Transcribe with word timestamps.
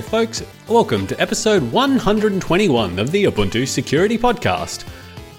G'day, 0.00 0.04
folks. 0.04 0.42
Welcome 0.66 1.06
to 1.08 1.20
episode 1.20 1.62
121 1.72 2.98
of 2.98 3.10
the 3.10 3.24
Ubuntu 3.24 3.68
Security 3.68 4.16
Podcast. 4.16 4.88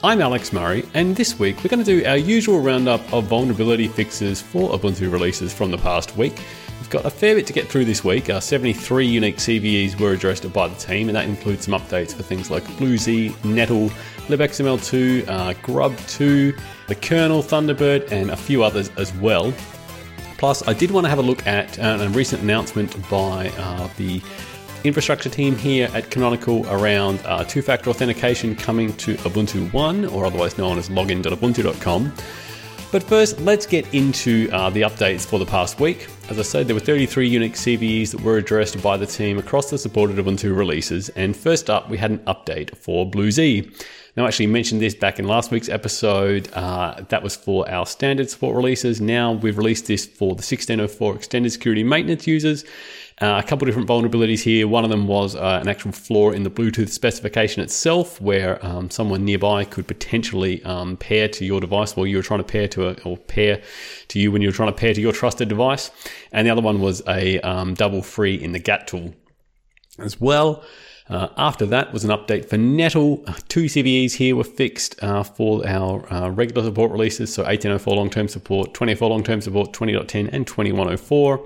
I'm 0.04 0.22
Alex 0.22 0.54
Murray, 0.54 0.88
and 0.94 1.16
this 1.16 1.40
week 1.40 1.64
we're 1.64 1.70
going 1.70 1.84
to 1.84 2.02
do 2.02 2.06
our 2.06 2.18
usual 2.18 2.60
roundup 2.60 3.02
of 3.12 3.24
vulnerability 3.24 3.88
fixes 3.88 4.40
for 4.40 4.70
Ubuntu 4.78 5.12
releases 5.12 5.52
from 5.52 5.72
the 5.72 5.80
past 5.80 6.16
week. 6.16 6.44
We've 6.80 6.92
got 6.92 7.06
a 7.06 7.10
fair 7.10 7.34
bit 7.34 7.48
to 7.48 7.54
get 7.54 7.70
through 7.70 7.86
this 7.86 8.04
week. 8.04 8.30
Our 8.30 8.40
73 8.40 9.08
unique 9.08 9.38
CVEs 9.38 10.00
were 10.00 10.12
addressed 10.12 10.52
by 10.54 10.68
the 10.68 10.76
team, 10.76 11.10
and 11.10 11.16
that 11.16 11.26
includes 11.26 11.66
some 11.66 11.74
updates 11.74 12.14
for 12.14 12.22
things 12.22 12.52
like 12.52 12.64
BlueZ, 12.78 13.44
Nettle, 13.44 13.90
libxml2, 14.28 15.28
uh, 15.28 15.54
Grub2, 15.64 16.60
the 16.88 16.96
kernel, 16.96 17.42
Thunderbird, 17.42 18.12
and 18.12 18.30
a 18.30 18.38
few 18.38 18.64
others 18.64 18.92
as 18.98 19.12
well. 19.16 19.52
Plus, 20.42 20.68
I 20.68 20.74
did 20.74 20.90
want 20.90 21.06
to 21.06 21.10
have 21.12 21.20
a 21.20 21.22
look 21.22 21.46
at 21.46 21.78
uh, 21.78 22.00
a 22.02 22.10
recent 22.10 22.42
announcement 22.42 22.98
by 23.12 23.50
uh, 23.60 23.88
the 23.98 24.20
infrastructure 24.84 25.30
team 25.30 25.56
here 25.56 25.88
at 25.94 26.10
Canonical 26.10 26.68
around 26.68 27.20
uh, 27.26 27.44
two 27.44 27.62
factor 27.62 27.92
authentication 27.92 28.56
coming 28.56 28.92
to 28.98 29.14
Ubuntu 29.18 29.72
One, 29.72 30.06
or 30.06 30.26
otherwise 30.26 30.58
known 30.58 30.80
as 30.80 30.90
login.ubuntu.com. 30.90 32.12
But 32.92 33.04
first, 33.04 33.40
let's 33.40 33.66
get 33.66 33.94
into 33.94 34.50
uh, 34.52 34.70
the 34.70 34.82
updates 34.82 35.26
for 35.26 35.40
the 35.40 35.46
past 35.46 35.80
week. 35.80 36.10
As 36.30 36.38
I 36.38 36.42
said, 36.42 36.68
there 36.68 36.76
were 36.76 36.82
33 36.82 37.26
unique 37.26 37.54
CVEs 37.54 38.12
that 38.12 38.20
were 38.20 38.38
addressed 38.38 38.84
by 38.84 38.98
the 38.98 39.06
team 39.06 39.38
across 39.38 39.70
the 39.70 39.78
supported 39.78 40.18
Ubuntu 40.18 40.54
releases. 40.54 41.08
And 41.10 41.34
first 41.34 41.70
up, 41.70 41.90
we 41.90 41.98
had 41.98 42.12
an 42.12 42.20
update 42.20 42.76
for 42.76 43.10
BlueZ. 43.10 43.88
Now, 44.18 44.26
I 44.26 44.28
actually 44.28 44.48
mentioned 44.48 44.82
this 44.82 44.94
back 44.94 45.20
in 45.20 45.26
last 45.26 45.52
week's 45.52 45.70
episode. 45.70 46.52
Uh, 46.52 47.02
that 47.08 47.24
was 47.24 47.34
for 47.34 47.70
our 47.72 47.86
standard 47.86 48.30
support 48.30 48.58
releases. 48.58 49.00
Now 49.00 49.32
we've 49.32 49.58
released 49.58 49.88
this 49.88 50.06
for 50.06 50.36
the 50.36 50.44
1604 50.44 51.16
extended 51.16 51.54
security 51.54 51.86
maintenance 51.86 52.28
users. 52.28 52.66
Uh, 53.22 53.38
a 53.38 53.48
couple 53.48 53.68
different 53.68 53.88
vulnerabilities 53.88 54.42
here. 54.42 54.68
One 54.68 54.84
of 54.84 54.90
them 54.90 55.08
was 55.08 55.36
uh, 55.36 55.60
an 55.62 55.68
actual 55.68 55.92
flaw 55.92 56.32
in 56.32 56.42
the 56.42 56.50
Bluetooth 56.50 56.90
specification 56.90 57.62
itself, 57.62 58.20
where 58.20 58.64
um, 58.66 58.90
someone 58.90 59.24
nearby 59.24 59.64
could 59.64 59.88
potentially 59.88 60.64
um, 60.64 60.98
pair 60.98 61.28
to 61.28 61.46
your 61.46 61.62
device 61.62 61.96
while 61.96 62.08
you 62.08 62.18
were 62.18 62.24
trying 62.24 62.40
to 62.40 62.44
pair 62.44 62.68
to 62.70 62.90
a, 62.90 62.94
or 63.04 63.18
pair 63.18 63.62
to 64.08 64.20
you 64.20 64.32
when 64.32 64.42
you 64.42 64.48
were 64.48 64.54
trying 64.54 64.70
to 64.70 64.76
pair 64.76 64.96
to 64.96 65.00
your 65.00 65.12
trusted 65.12 65.50
device. 65.50 65.92
And 66.32 66.48
the 66.48 66.52
other 66.52 66.64
one 66.64 66.82
was 66.82 67.04
a 67.08 67.40
um, 67.42 67.76
double 67.76 68.02
free 68.02 68.42
in 68.42 68.54
the 68.54 68.60
GATT 68.60 68.88
tool 68.88 69.14
as 70.00 70.20
well. 70.20 70.64
Uh, 71.08 71.28
after 71.38 71.68
that 71.68 71.94
was 71.94 72.04
an 72.04 72.10
update 72.10 72.50
for 72.50 72.58
Nettle. 72.58 73.24
Uh, 73.28 73.34
two 73.48 73.66
CVEs 73.66 74.14
here 74.14 74.36
were 74.36 74.44
fixed 74.44 74.96
uh, 75.04 75.22
for 75.22 75.68
our 75.68 76.12
uh, 76.12 76.30
regular 76.30 76.64
support 76.64 76.90
releases, 76.90 77.32
so 77.32 77.44
1804 77.44 77.96
long-term 77.96 78.28
support, 78.30 78.74
2004 78.74 79.10
long-term 79.10 79.42
support, 79.42 79.74
20.10 79.74 80.30
and 80.32 80.48
2104. 80.48 81.46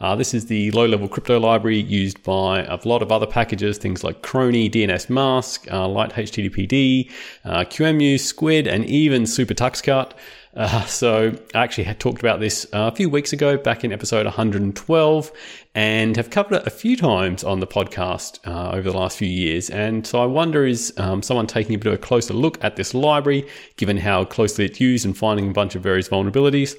Uh, 0.00 0.14
this 0.14 0.32
is 0.32 0.46
the 0.46 0.70
low-level 0.70 1.08
crypto 1.08 1.40
library 1.40 1.80
used 1.80 2.22
by 2.22 2.62
a 2.62 2.78
lot 2.84 3.02
of 3.02 3.10
other 3.10 3.26
packages, 3.26 3.78
things 3.78 4.04
like 4.04 4.22
Chrony, 4.22 4.70
dnsmasq, 4.70 5.66
uh, 5.72 5.88
lighttpd, 5.88 7.10
uh, 7.44 7.64
QEMU, 7.64 8.18
Squid, 8.20 8.68
and 8.68 8.84
even 8.84 9.24
SuperTuxKart. 9.24 10.12
Uh, 10.54 10.84
so 10.86 11.32
I 11.54 11.64
actually 11.64 11.84
had 11.84 11.98
talked 11.98 12.20
about 12.20 12.38
this 12.38 12.64
uh, 12.66 12.90
a 12.92 12.94
few 12.94 13.10
weeks 13.10 13.32
ago, 13.32 13.56
back 13.56 13.82
in 13.82 13.92
episode 13.92 14.24
112, 14.24 15.32
and 15.74 16.16
have 16.16 16.30
covered 16.30 16.56
it 16.56 16.66
a 16.66 16.70
few 16.70 16.96
times 16.96 17.42
on 17.42 17.58
the 17.58 17.66
podcast 17.66 18.38
uh, 18.46 18.70
over 18.70 18.90
the 18.90 18.96
last 18.96 19.18
few 19.18 19.28
years. 19.28 19.68
And 19.68 20.06
so 20.06 20.22
I 20.22 20.26
wonder 20.26 20.64
is 20.64 20.92
um, 20.98 21.22
someone 21.22 21.48
taking 21.48 21.74
a 21.74 21.78
bit 21.78 21.88
of 21.88 21.94
a 21.94 21.98
closer 21.98 22.34
look 22.34 22.62
at 22.62 22.76
this 22.76 22.94
library, 22.94 23.48
given 23.76 23.96
how 23.96 24.24
closely 24.24 24.64
it's 24.64 24.80
used 24.80 25.04
and 25.04 25.16
finding 25.16 25.50
a 25.50 25.52
bunch 25.52 25.74
of 25.74 25.82
various 25.82 26.08
vulnerabilities. 26.08 26.76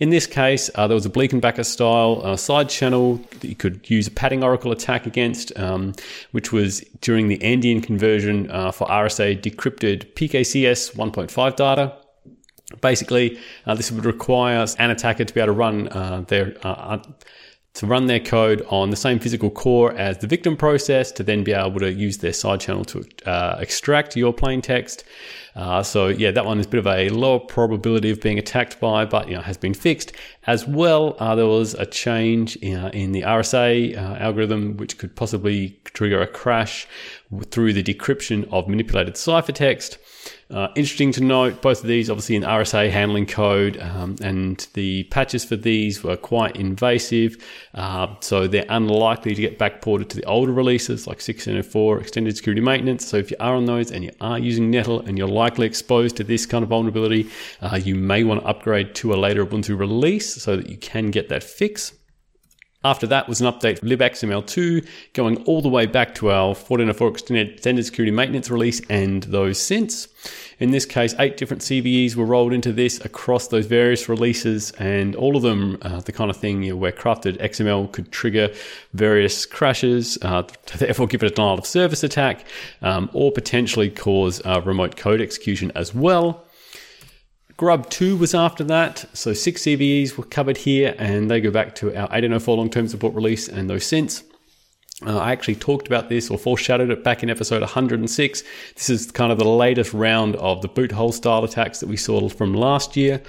In 0.00 0.08
this 0.08 0.26
case, 0.26 0.70
uh, 0.74 0.86
there 0.86 0.94
was 0.94 1.04
a 1.04 1.10
Bleichenbacher 1.10 1.64
style 1.64 2.22
uh, 2.24 2.34
side 2.34 2.70
channel 2.70 3.16
that 3.40 3.44
you 3.44 3.54
could 3.54 3.88
use 3.90 4.06
a 4.06 4.10
padding 4.10 4.42
oracle 4.42 4.72
attack 4.72 5.04
against, 5.04 5.56
um, 5.58 5.92
which 6.32 6.52
was 6.52 6.80
during 7.02 7.28
the 7.28 7.36
endian 7.38 7.82
conversion 7.82 8.50
uh, 8.50 8.72
for 8.72 8.86
RSA 8.88 9.42
decrypted 9.42 10.14
PKCS 10.14 10.96
1.5 10.96 11.56
data. 11.56 11.94
Basically, 12.80 13.38
uh, 13.66 13.74
this 13.74 13.92
would 13.92 14.06
require 14.06 14.64
an 14.78 14.90
attacker 14.90 15.26
to 15.26 15.34
be 15.34 15.40
able 15.40 15.48
to 15.48 15.58
run 15.58 15.88
uh, 15.88 16.24
their 16.28 16.54
to 17.74 17.86
run 17.86 18.06
their 18.06 18.20
code 18.20 18.66
on 18.68 18.90
the 18.90 18.96
same 18.96 19.18
physical 19.18 19.50
core 19.50 19.92
as 19.92 20.18
the 20.18 20.26
victim 20.26 20.56
process 20.56 21.12
to 21.12 21.22
then 21.22 21.44
be 21.44 21.52
able 21.52 21.78
to 21.78 21.92
use 21.92 22.18
their 22.18 22.32
side 22.32 22.60
channel 22.60 22.84
to 22.84 23.04
uh, 23.26 23.56
extract 23.60 24.16
your 24.16 24.32
plain 24.32 24.60
text. 24.60 25.04
Uh, 25.54 25.82
so 25.82 26.08
yeah, 26.08 26.30
that 26.30 26.44
one 26.44 26.58
is 26.58 26.66
a 26.66 26.68
bit 26.68 26.78
of 26.78 26.86
a 26.86 27.08
lower 27.10 27.38
probability 27.38 28.10
of 28.10 28.20
being 28.20 28.38
attacked 28.38 28.80
by, 28.80 29.04
but 29.04 29.28
you 29.28 29.34
know 29.34 29.40
has 29.40 29.56
been 29.56 29.74
fixed. 29.74 30.12
As 30.46 30.66
well, 30.66 31.16
uh, 31.18 31.34
there 31.34 31.46
was 31.46 31.74
a 31.74 31.86
change 31.86 32.56
in, 32.56 32.76
uh, 32.76 32.90
in 32.92 33.12
the 33.12 33.22
RSA 33.22 33.96
uh, 33.96 34.16
algorithm 34.16 34.76
which 34.76 34.98
could 34.98 35.14
possibly 35.14 35.80
trigger 35.84 36.20
a 36.20 36.26
crash 36.26 36.86
through 37.50 37.72
the 37.72 37.82
decryption 37.82 38.48
of 38.52 38.68
manipulated 38.68 39.14
ciphertext. 39.14 39.98
Uh, 40.50 40.66
interesting 40.74 41.12
to 41.12 41.22
note, 41.22 41.62
both 41.62 41.80
of 41.80 41.86
these 41.86 42.10
obviously 42.10 42.34
in 42.34 42.42
RSA 42.42 42.90
handling 42.90 43.24
code, 43.24 43.78
um, 43.78 44.16
and 44.20 44.66
the 44.74 45.04
patches 45.04 45.44
for 45.44 45.54
these 45.54 46.02
were 46.02 46.16
quite 46.16 46.56
invasive, 46.56 47.36
uh, 47.74 48.08
so 48.18 48.48
they're 48.48 48.66
unlikely 48.68 49.34
to 49.36 49.40
get 49.40 49.60
backported 49.60 50.08
to 50.08 50.16
the 50.16 50.24
older 50.24 50.52
releases 50.52 51.06
like 51.06 51.18
1604 51.18 52.00
extended 52.00 52.36
security 52.36 52.60
maintenance. 52.60 53.06
So 53.06 53.16
if 53.16 53.30
you 53.30 53.36
are 53.38 53.54
on 53.54 53.66
those 53.66 53.92
and 53.92 54.02
you 54.02 54.10
are 54.20 54.40
using 54.40 54.70
Nettle 54.70 55.00
and 55.00 55.16
you're 55.16 55.28
likely 55.28 55.66
exposed 55.66 56.16
to 56.16 56.24
this 56.24 56.46
kind 56.46 56.64
of 56.64 56.68
vulnerability, 56.68 57.30
uh, 57.62 57.78
you 57.80 57.94
may 57.94 58.24
want 58.24 58.40
to 58.40 58.46
upgrade 58.48 58.96
to 58.96 59.14
a 59.14 59.16
later 59.16 59.46
Ubuntu 59.46 59.78
release 59.78 60.34
so 60.42 60.56
that 60.56 60.68
you 60.68 60.76
can 60.76 61.12
get 61.12 61.28
that 61.28 61.44
fix. 61.44 61.92
After 62.82 63.06
that 63.08 63.28
was 63.28 63.42
an 63.42 63.46
update 63.46 63.78
for 63.78 63.86
libxml2, 63.86 64.88
going 65.12 65.36
all 65.44 65.60
the 65.60 65.68
way 65.68 65.84
back 65.84 66.14
to 66.14 66.30
our 66.30 66.54
1404 66.54 67.08
extended 67.08 67.84
security 67.84 68.10
maintenance 68.10 68.50
release 68.50 68.80
and 68.88 69.22
those 69.24 69.60
since. 69.60 70.08
In 70.58 70.70
this 70.70 70.86
case, 70.86 71.14
eight 71.18 71.36
different 71.36 71.62
CVEs 71.62 72.16
were 72.16 72.24
rolled 72.24 72.54
into 72.54 72.72
this 72.72 72.98
across 73.04 73.48
those 73.48 73.66
various 73.66 74.08
releases, 74.08 74.70
and 74.72 75.14
all 75.14 75.36
of 75.36 75.42
them 75.42 75.76
uh, 75.82 76.00
the 76.00 76.12
kind 76.12 76.30
of 76.30 76.38
thing 76.38 76.62
you 76.62 76.70
know, 76.70 76.76
where 76.76 76.92
crafted 76.92 77.38
XML 77.42 77.92
could 77.92 78.10
trigger 78.12 78.48
various 78.94 79.44
crashes, 79.44 80.16
uh, 80.22 80.42
therefore 80.78 81.06
give 81.06 81.22
it 81.22 81.32
a 81.32 81.34
denial 81.34 81.58
of 81.58 81.66
service 81.66 82.02
attack, 82.02 82.46
um, 82.80 83.10
or 83.12 83.30
potentially 83.30 83.90
cause 83.90 84.40
uh, 84.46 84.62
remote 84.64 84.96
code 84.96 85.20
execution 85.20 85.70
as 85.74 85.94
well. 85.94 86.46
Grub 87.60 87.90
2 87.90 88.16
was 88.16 88.34
after 88.34 88.64
that, 88.64 89.04
so 89.12 89.34
six 89.34 89.64
CVEs 89.64 90.16
were 90.16 90.24
covered 90.24 90.56
here, 90.56 90.94
and 90.96 91.30
they 91.30 91.42
go 91.42 91.50
back 91.50 91.74
to 91.74 91.88
our 91.88 92.08
1804 92.08 92.56
long 92.56 92.70
term 92.70 92.88
support 92.88 93.12
release 93.12 93.48
and 93.48 93.68
those 93.68 93.84
since. 93.84 94.24
Uh, 95.06 95.18
I 95.18 95.32
actually 95.32 95.56
talked 95.56 95.86
about 95.86 96.08
this 96.08 96.30
or 96.30 96.38
foreshadowed 96.38 96.88
it 96.88 97.04
back 97.04 97.22
in 97.22 97.28
episode 97.28 97.60
106. 97.60 98.42
This 98.74 98.88
is 98.88 99.10
kind 99.10 99.30
of 99.30 99.38
the 99.38 99.44
latest 99.44 99.92
round 99.92 100.36
of 100.36 100.62
the 100.62 100.70
BootHole 100.70 101.12
style 101.12 101.44
attacks 101.44 101.80
that 101.80 101.88
we 101.90 101.98
saw 101.98 102.30
from 102.30 102.54
last 102.54 102.96
year. 102.96 103.20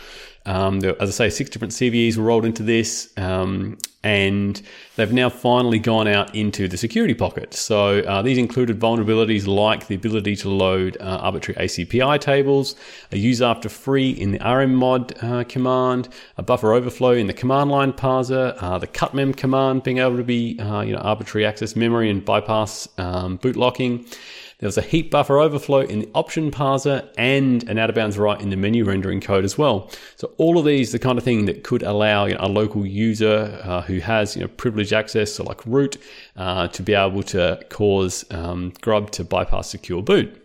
Um, 0.45 0.79
there, 0.79 0.99
as 1.01 1.09
I 1.09 1.11
say, 1.11 1.29
six 1.29 1.49
different 1.49 1.73
CVEs 1.73 2.17
were 2.17 2.23
rolled 2.23 2.45
into 2.45 2.63
this, 2.63 3.13
um, 3.17 3.77
and 4.03 4.59
they've 4.95 5.13
now 5.13 5.29
finally 5.29 5.77
gone 5.77 6.07
out 6.07 6.33
into 6.33 6.67
the 6.67 6.77
security 6.77 7.13
pocket. 7.13 7.53
So 7.53 7.99
uh, 7.99 8.23
these 8.23 8.39
included 8.39 8.79
vulnerabilities 8.79 9.45
like 9.45 9.85
the 9.85 9.93
ability 9.93 10.35
to 10.37 10.49
load 10.49 10.97
uh, 10.99 11.19
arbitrary 11.21 11.67
ACPI 11.67 12.19
tables, 12.19 12.75
a 13.11 13.17
use 13.17 13.41
after 13.41 13.69
free 13.69 14.09
in 14.09 14.31
the 14.31 14.39
rmmod 14.39 15.23
uh, 15.23 15.43
command, 15.43 16.09
a 16.37 16.43
buffer 16.43 16.73
overflow 16.73 17.11
in 17.11 17.27
the 17.27 17.33
command 17.33 17.69
line 17.69 17.93
parser, 17.93 18.55
uh, 18.61 18.79
the 18.79 18.87
cutmem 18.87 19.37
command 19.37 19.83
being 19.83 19.99
able 19.99 20.17
to 20.17 20.23
be 20.23 20.59
uh, 20.59 20.81
you 20.81 20.93
know 20.93 20.99
arbitrary 20.99 21.45
access 21.45 21.75
memory 21.75 22.09
and 22.09 22.25
bypass 22.25 22.87
um, 22.97 23.37
boot 23.37 23.55
locking. 23.55 24.05
There 24.61 24.67
was 24.67 24.77
a 24.77 24.83
heap 24.83 25.09
buffer 25.09 25.39
overflow 25.39 25.79
in 25.79 25.99
the 25.99 26.09
option 26.13 26.51
parser 26.51 27.09
and 27.17 27.67
an 27.67 27.79
out 27.79 27.89
of 27.89 27.95
bounds 27.95 28.15
write 28.15 28.41
in 28.41 28.51
the 28.51 28.55
menu 28.55 28.85
rendering 28.85 29.19
code 29.19 29.43
as 29.43 29.57
well. 29.57 29.89
So 30.17 30.31
all 30.37 30.59
of 30.59 30.65
these, 30.65 30.91
the 30.91 30.99
kind 30.99 31.17
of 31.17 31.23
thing 31.23 31.45
that 31.45 31.63
could 31.63 31.81
allow 31.81 32.25
you 32.25 32.35
know, 32.35 32.41
a 32.41 32.47
local 32.47 32.85
user 32.85 33.59
uh, 33.63 33.81
who 33.81 33.97
has 33.99 34.35
you 34.35 34.43
know 34.43 34.47
privileged 34.47 34.93
access, 34.93 35.33
so 35.33 35.43
like 35.43 35.65
root, 35.65 35.97
uh, 36.37 36.67
to 36.67 36.83
be 36.83 36.93
able 36.93 37.23
to 37.23 37.59
cause 37.69 38.23
um, 38.29 38.71
Grub 38.81 39.09
to 39.11 39.23
bypass 39.23 39.67
secure 39.67 40.03
boot. 40.03 40.40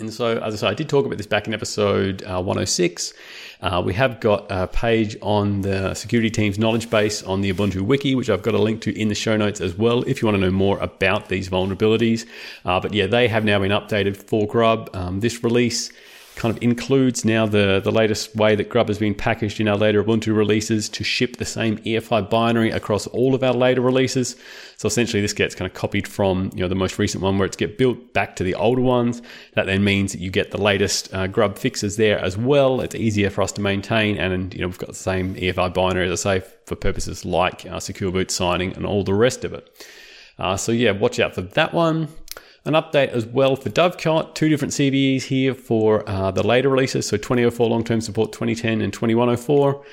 And 0.00 0.14
so, 0.14 0.38
as 0.38 0.54
I 0.54 0.56
said, 0.58 0.68
I 0.68 0.74
did 0.74 0.88
talk 0.88 1.06
about 1.06 1.18
this 1.18 1.26
back 1.26 1.48
in 1.48 1.54
episode 1.54 2.22
uh, 2.22 2.40
106. 2.40 3.14
Uh, 3.60 3.82
we 3.84 3.92
have 3.94 4.20
got 4.20 4.46
a 4.48 4.68
page 4.68 5.16
on 5.22 5.62
the 5.62 5.92
security 5.94 6.30
team's 6.30 6.56
knowledge 6.56 6.88
base 6.88 7.20
on 7.24 7.40
the 7.40 7.52
Ubuntu 7.52 7.80
Wiki, 7.80 8.14
which 8.14 8.30
I've 8.30 8.42
got 8.42 8.54
a 8.54 8.62
link 8.62 8.80
to 8.82 8.96
in 8.96 9.08
the 9.08 9.16
show 9.16 9.36
notes 9.36 9.60
as 9.60 9.74
well 9.74 10.04
if 10.04 10.22
you 10.22 10.26
want 10.26 10.36
to 10.36 10.40
know 10.40 10.52
more 10.52 10.78
about 10.78 11.28
these 11.28 11.48
vulnerabilities. 11.48 12.26
Uh, 12.64 12.78
but 12.78 12.94
yeah, 12.94 13.08
they 13.08 13.26
have 13.26 13.44
now 13.44 13.58
been 13.58 13.72
updated 13.72 14.16
for 14.16 14.46
Grub. 14.46 14.88
Um, 14.92 15.18
this 15.18 15.42
release 15.42 15.90
kind 16.38 16.56
of 16.56 16.62
includes 16.62 17.24
now 17.24 17.46
the, 17.46 17.80
the 17.82 17.90
latest 17.90 18.36
way 18.36 18.54
that 18.54 18.68
Grub 18.68 18.86
has 18.86 18.98
been 18.98 19.14
packaged 19.14 19.60
in 19.60 19.66
our 19.66 19.76
later 19.76 20.02
Ubuntu 20.04 20.34
releases 20.34 20.88
to 20.90 21.02
ship 21.02 21.36
the 21.36 21.44
same 21.44 21.78
EFI 21.78 22.30
binary 22.30 22.70
across 22.70 23.08
all 23.08 23.34
of 23.34 23.42
our 23.42 23.52
later 23.52 23.80
releases. 23.80 24.36
So 24.76 24.86
essentially 24.86 25.20
this 25.20 25.32
gets 25.32 25.56
kind 25.56 25.68
of 25.68 25.74
copied 25.74 26.06
from 26.06 26.50
you 26.54 26.60
know 26.60 26.68
the 26.68 26.76
most 26.76 26.96
recent 26.96 27.24
one 27.24 27.38
where 27.38 27.46
it's 27.46 27.56
get 27.56 27.76
built 27.76 28.12
back 28.12 28.36
to 28.36 28.44
the 28.44 28.54
older 28.54 28.80
ones. 28.80 29.20
That 29.54 29.66
then 29.66 29.82
means 29.82 30.12
that 30.12 30.20
you 30.20 30.30
get 30.30 30.52
the 30.52 30.62
latest 30.62 31.12
uh, 31.12 31.26
Grub 31.26 31.58
fixes 31.58 31.96
there 31.96 32.20
as 32.20 32.36
well. 32.36 32.80
It's 32.82 32.94
easier 32.94 33.30
for 33.30 33.42
us 33.42 33.50
to 33.52 33.60
maintain 33.60 34.16
and 34.16 34.54
you 34.54 34.60
know 34.60 34.68
we've 34.68 34.78
got 34.78 34.90
the 34.90 34.94
same 34.94 35.34
EFI 35.34 35.74
binary 35.74 36.08
as 36.08 36.24
I 36.24 36.40
say 36.40 36.46
for 36.66 36.76
purposes 36.76 37.24
like 37.24 37.66
uh, 37.66 37.80
secure 37.80 38.12
boot 38.12 38.30
signing 38.30 38.74
and 38.74 38.86
all 38.86 39.02
the 39.02 39.12
rest 39.12 39.44
of 39.44 39.54
it. 39.54 39.68
Uh, 40.38 40.56
so 40.56 40.70
yeah, 40.70 40.92
watch 40.92 41.18
out 41.18 41.34
for 41.34 41.42
that 41.42 41.74
one. 41.74 42.06
An 42.64 42.74
update 42.74 43.08
as 43.08 43.24
well 43.24 43.56
for 43.56 43.70
Dovecot, 43.70 44.34
two 44.34 44.48
different 44.48 44.74
CVEs 44.74 45.22
here 45.22 45.54
for 45.54 46.08
uh, 46.08 46.30
the 46.30 46.46
later 46.46 46.68
releases, 46.68 47.06
so 47.06 47.16
2004 47.16 47.68
long-term 47.68 48.00
support 48.00 48.32
2010 48.32 48.80
and 48.80 48.92
2104. 48.92 49.84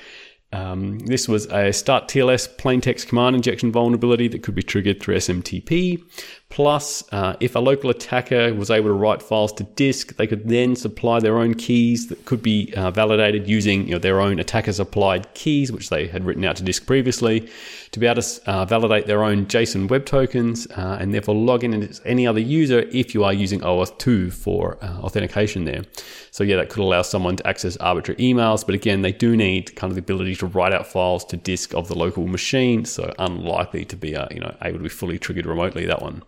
Um, 0.52 1.00
this 1.00 1.28
was 1.28 1.46
a 1.46 1.70
STARTTLS 1.72 2.56
plain 2.58 2.80
text 2.80 3.08
command 3.08 3.36
injection 3.36 3.72
vulnerability 3.72 4.28
that 4.28 4.42
could 4.42 4.54
be 4.54 4.62
triggered 4.62 5.00
through 5.00 5.16
SMTP. 5.16 6.02
Plus, 6.48 7.04
uh, 7.12 7.36
if 7.38 7.54
a 7.54 7.58
local 7.58 7.90
attacker 7.90 8.54
was 8.54 8.70
able 8.70 8.88
to 8.88 8.94
write 8.94 9.20
files 9.20 9.52
to 9.52 9.64
disk, 9.64 10.16
they 10.16 10.26
could 10.26 10.48
then 10.48 10.74
supply 10.74 11.20
their 11.20 11.36
own 11.36 11.52
keys 11.52 12.06
that 12.06 12.24
could 12.24 12.42
be 12.42 12.72
uh, 12.74 12.90
validated 12.90 13.46
using 13.46 13.86
you 13.86 13.92
know, 13.92 13.98
their 13.98 14.20
own 14.22 14.38
attacker 14.38 14.72
supplied 14.72 15.34
keys, 15.34 15.70
which 15.70 15.90
they 15.90 16.06
had 16.06 16.24
written 16.24 16.44
out 16.44 16.56
to 16.56 16.62
disk 16.62 16.86
previously, 16.86 17.46
to 17.90 18.00
be 18.00 18.06
able 18.06 18.22
to 18.22 18.50
uh, 18.50 18.64
validate 18.64 19.06
their 19.06 19.22
own 19.22 19.44
JSON 19.46 19.90
web 19.90 20.06
tokens 20.06 20.66
uh, 20.70 20.96
and 20.98 21.12
therefore 21.12 21.34
log 21.34 21.62
in 21.62 21.74
as 21.82 22.00
any 22.06 22.26
other 22.26 22.40
user 22.40 22.80
if 22.90 23.12
you 23.12 23.22
are 23.22 23.34
using 23.34 23.60
OAuth 23.60 23.98
2 23.98 24.30
for 24.30 24.78
uh, 24.80 25.00
authentication 25.00 25.64
there. 25.64 25.82
So, 26.30 26.42
yeah, 26.42 26.56
that 26.56 26.70
could 26.70 26.82
allow 26.82 27.02
someone 27.02 27.36
to 27.36 27.46
access 27.46 27.76
arbitrary 27.78 28.18
emails, 28.18 28.64
but 28.64 28.74
again, 28.74 29.02
they 29.02 29.12
do 29.12 29.36
need 29.36 29.76
kind 29.76 29.90
of 29.90 29.94
the 29.94 30.00
ability 30.00 30.36
to 30.36 30.46
write 30.46 30.72
out 30.72 30.86
files 30.86 31.24
to 31.26 31.36
disk 31.36 31.74
of 31.74 31.88
the 31.88 31.94
local 31.94 32.26
machine, 32.26 32.86
so 32.86 33.12
unlikely 33.18 33.84
to 33.86 33.96
be 33.96 34.16
uh, 34.16 34.26
you 34.30 34.40
know 34.40 34.56
able 34.62 34.78
to 34.78 34.82
be 34.84 34.88
fully 34.88 35.18
triggered 35.18 35.44
remotely. 35.44 35.84
That 35.84 36.00
one. 36.00 36.22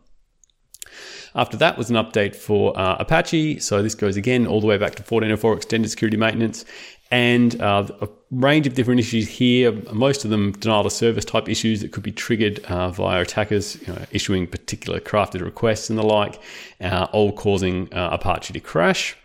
After 1.35 1.57
that 1.59 1.79
was 1.79 1.91
an 1.91 1.97
update 1.97 2.35
for 2.35 2.79
uh, 2.79 2.97
Apache. 2.99 3.61
So 3.61 3.83
this 3.83 3.95
goes 3.95 4.17
again 4.17 4.47
all 4.47 4.61
the 4.61 4.67
way 4.67 4.79
back 4.79 4.95
to 4.97 5.03
1404 5.03 5.57
extended 5.57 5.89
security 5.91 6.17
maintenance 6.17 6.65
and 7.11 7.61
uh, 7.61 7.87
a 8.01 8.09
range 8.31 8.67
of 8.67 8.75
different 8.75 9.01
issues 9.01 9.29
here. 9.29 9.73
Most 9.93 10.25
of 10.25 10.31
them 10.31 10.53
denial 10.53 10.87
of 10.87 10.93
service 10.93 11.25
type 11.25 11.49
issues 11.49 11.81
that 11.81 11.93
could 11.93 12.03
be 12.03 12.13
triggered 12.13 12.59
uh, 12.67 12.91
via 12.91 13.23
attackers 13.23 13.81
you 13.87 13.93
know, 13.93 14.05
issuing 14.11 14.47
particular 14.47 15.01
crafted 15.01 15.43
requests 15.43 15.89
and 15.89 15.99
the 15.99 16.03
like, 16.03 16.41
uh, 16.81 17.07
all 17.13 17.33
causing 17.33 17.93
uh, 17.95 18.11
Apache 18.13 18.53
to 18.53 18.61
crash. 18.61 19.17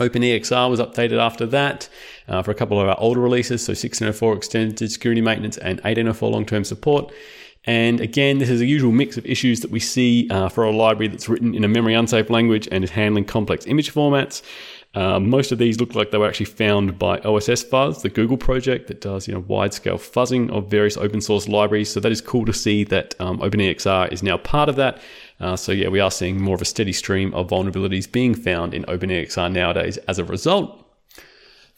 OpenEXR 0.00 0.70
was 0.70 0.80
updated 0.80 1.20
after 1.20 1.44
that 1.46 1.88
uh, 2.26 2.42
for 2.42 2.50
a 2.50 2.54
couple 2.54 2.80
of 2.80 2.88
our 2.88 2.98
older 2.98 3.20
releases, 3.20 3.62
so 3.62 3.72
1604 3.72 4.36
extended 4.36 4.90
security 4.90 5.20
maintenance 5.20 5.58
and 5.58 5.78
1804 5.80 6.30
long 6.30 6.46
term 6.46 6.64
support. 6.64 7.12
And 7.64 8.00
again, 8.00 8.38
this 8.38 8.50
is 8.50 8.60
a 8.60 8.66
usual 8.66 8.90
mix 8.90 9.16
of 9.16 9.24
issues 9.24 9.60
that 9.60 9.70
we 9.70 9.78
see 9.78 10.28
uh, 10.30 10.48
for 10.48 10.64
a 10.64 10.72
library 10.72 11.08
that's 11.08 11.28
written 11.28 11.54
in 11.54 11.62
a 11.62 11.68
memory 11.68 11.94
unsafe 11.94 12.28
language 12.28 12.68
and 12.72 12.82
is 12.82 12.90
handling 12.90 13.24
complex 13.24 13.66
image 13.66 13.92
formats. 13.92 14.42
Uh, 14.94 15.18
most 15.18 15.52
of 15.52 15.58
these 15.58 15.80
look 15.80 15.94
like 15.94 16.10
they 16.10 16.18
were 16.18 16.28
actually 16.28 16.46
found 16.46 16.98
by 16.98 17.18
OSS 17.20 17.62
Fuzz, 17.62 18.02
the 18.02 18.10
Google 18.10 18.36
project 18.36 18.88
that 18.88 19.00
does 19.00 19.26
you 19.26 19.32
know 19.32 19.40
wide 19.48 19.72
scale 19.72 19.96
fuzzing 19.96 20.50
of 20.50 20.70
various 20.70 20.98
open 20.98 21.20
source 21.20 21.48
libraries. 21.48 21.90
So 21.90 22.00
that 22.00 22.12
is 22.12 22.20
cool 22.20 22.44
to 22.44 22.52
see 22.52 22.84
that 22.84 23.14
um, 23.18 23.38
OpenEXR 23.38 24.12
is 24.12 24.22
now 24.22 24.36
part 24.36 24.68
of 24.68 24.76
that. 24.76 25.00
Uh, 25.40 25.56
so 25.56 25.72
yeah, 25.72 25.88
we 25.88 26.00
are 26.00 26.10
seeing 26.10 26.42
more 26.42 26.54
of 26.54 26.62
a 26.62 26.66
steady 26.66 26.92
stream 26.92 27.32
of 27.32 27.48
vulnerabilities 27.48 28.10
being 28.10 28.34
found 28.34 28.74
in 28.74 28.84
OpenEXR 28.84 29.50
nowadays 29.50 29.96
as 30.08 30.18
a 30.18 30.24
result. 30.24 30.84